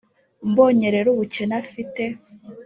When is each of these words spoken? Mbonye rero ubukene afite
Mbonye 0.49 0.87
rero 0.95 1.07
ubukene 1.11 1.53
afite 1.63 2.03